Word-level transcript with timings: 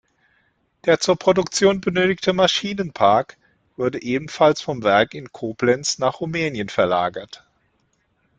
Der 0.85 0.99
zur 0.99 1.15
Produktion 1.15 1.79
benötigte 1.79 2.33
Maschinenpark 2.33 3.37
wurde 3.77 4.01
ebenfalls 4.01 4.59
vom 4.59 4.81
Werk 4.81 5.13
in 5.13 5.31
Koblenz 5.31 5.99
nach 5.99 6.21
Rumänien 6.21 6.69
verlagert. 6.69 7.45